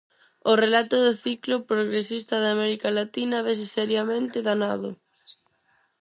O 0.51 0.53
relato 0.63 0.95
do 1.05 1.13
ciclo 1.25 1.55
progresista 1.71 2.35
de 2.43 2.49
América 2.55 2.89
Latina 2.99 3.45
vese 3.47 3.67
seriamente 3.77 4.37
danado. 4.49 4.89